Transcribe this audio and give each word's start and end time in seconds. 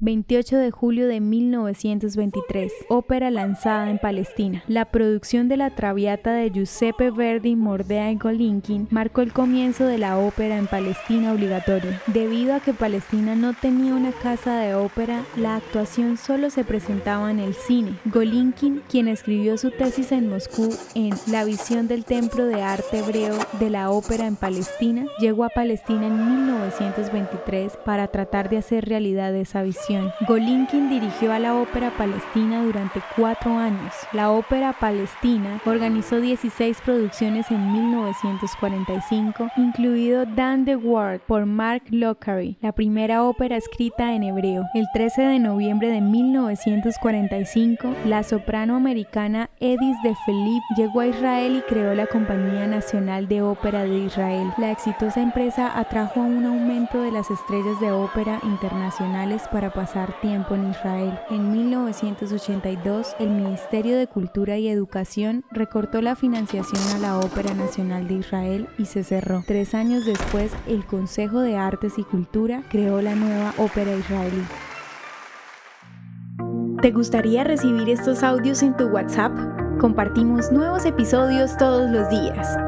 28 0.00 0.58
de 0.58 0.70
julio 0.70 1.08
de 1.08 1.18
1923, 1.18 2.72
ópera 2.88 3.32
lanzada 3.32 3.90
en 3.90 3.98
Palestina. 3.98 4.62
La 4.68 4.84
producción 4.84 5.48
de 5.48 5.56
la 5.56 5.70
Traviata 5.70 6.34
de 6.34 6.50
Giuseppe 6.50 7.10
Verdi, 7.10 7.56
Mordea 7.56 8.12
y 8.12 8.14
Golinkin 8.14 8.86
marcó 8.92 9.22
el 9.22 9.32
comienzo 9.32 9.86
de 9.86 9.98
la 9.98 10.16
ópera 10.16 10.56
en 10.56 10.68
Palestina 10.68 11.32
obligatoria. 11.32 12.00
Debido 12.06 12.54
a 12.54 12.60
que 12.60 12.74
Palestina 12.74 13.34
no 13.34 13.54
tenía 13.54 13.92
una 13.92 14.12
casa 14.12 14.60
de 14.60 14.76
ópera, 14.76 15.24
la 15.36 15.56
actuación 15.56 16.16
solo 16.16 16.50
se 16.50 16.62
presentaba 16.62 17.32
en 17.32 17.40
el 17.40 17.54
cine. 17.54 17.98
Golinkin, 18.04 18.82
quien 18.88 19.08
escribió 19.08 19.58
su 19.58 19.72
tesis 19.72 20.12
en 20.12 20.28
Moscú 20.28 20.68
en 20.94 21.10
La 21.26 21.44
visión 21.44 21.88
del 21.88 22.04
templo 22.04 22.46
de 22.46 22.62
arte 22.62 23.00
hebreo 23.00 23.34
de 23.58 23.70
la 23.70 23.90
ópera 23.90 24.28
en 24.28 24.36
Palestina, 24.36 25.06
llegó 25.18 25.42
a 25.42 25.48
Palestina 25.48 26.06
en 26.06 26.44
1923 26.44 27.76
para 27.84 28.06
tratar 28.06 28.48
de 28.48 28.58
hacer 28.58 28.84
realidad 28.84 29.34
esa 29.34 29.64
visión. 29.64 29.87
Golinkin 30.26 30.90
dirigió 30.90 31.32
a 31.32 31.38
la 31.38 31.54
Ópera 31.54 31.90
Palestina 31.96 32.62
durante 32.62 33.00
cuatro 33.16 33.56
años. 33.56 33.94
La 34.12 34.30
Ópera 34.30 34.74
Palestina 34.78 35.60
organizó 35.64 36.20
16 36.20 36.80
producciones 36.84 37.50
en 37.50 37.72
1945, 37.72 39.48
incluido 39.56 40.26
Dan 40.26 40.64
the 40.64 40.76
Ward 40.76 41.20
por 41.26 41.46
Mark 41.46 41.82
Lockery, 41.90 42.58
la 42.60 42.72
primera 42.72 43.22
ópera 43.24 43.56
escrita 43.56 44.14
en 44.14 44.24
hebreo. 44.24 44.64
El 44.74 44.86
13 44.92 45.22
de 45.22 45.38
noviembre 45.38 45.88
de 45.88 46.00
1945, 46.00 47.94
la 48.04 48.22
soprano 48.22 48.76
americana 48.76 49.48
Edith 49.60 49.96
de 50.02 50.14
Philippe 50.26 50.64
llegó 50.76 51.00
a 51.00 51.06
Israel 51.06 51.56
y 51.56 51.62
creó 51.62 51.94
la 51.94 52.06
Compañía 52.06 52.66
Nacional 52.66 53.28
de 53.28 53.42
Ópera 53.42 53.84
de 53.84 53.98
Israel. 53.98 54.52
La 54.58 54.70
exitosa 54.70 55.22
empresa 55.22 55.78
atrajo 55.78 56.20
un 56.20 56.44
aumento 56.44 57.00
de 57.00 57.12
las 57.12 57.30
estrellas 57.30 57.80
de 57.80 57.90
ópera 57.90 58.40
internacionales 58.42 59.42
para 59.50 59.70
pasar 59.78 60.12
tiempo 60.20 60.56
en 60.56 60.70
Israel. 60.70 61.16
En 61.30 61.52
1982, 61.52 63.14
el 63.20 63.30
Ministerio 63.30 63.96
de 63.96 64.08
Cultura 64.08 64.58
y 64.58 64.66
Educación 64.66 65.44
recortó 65.52 66.02
la 66.02 66.16
financiación 66.16 66.82
a 66.96 66.98
la 66.98 67.20
Ópera 67.20 67.54
Nacional 67.54 68.08
de 68.08 68.14
Israel 68.14 68.68
y 68.76 68.86
se 68.86 69.04
cerró. 69.04 69.44
Tres 69.46 69.76
años 69.76 70.04
después, 70.04 70.50
el 70.66 70.84
Consejo 70.84 71.38
de 71.42 71.56
Artes 71.56 71.96
y 71.96 72.02
Cultura 72.02 72.64
creó 72.68 73.00
la 73.00 73.14
nueva 73.14 73.54
ópera 73.56 73.94
israelí. 73.94 74.42
¿Te 76.82 76.90
gustaría 76.90 77.44
recibir 77.44 77.88
estos 77.88 78.24
audios 78.24 78.64
en 78.64 78.76
tu 78.76 78.88
WhatsApp? 78.88 79.32
Compartimos 79.78 80.50
nuevos 80.50 80.86
episodios 80.86 81.56
todos 81.56 81.88
los 81.88 82.10
días. 82.10 82.67